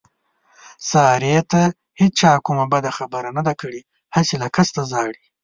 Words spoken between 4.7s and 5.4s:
ژاړي.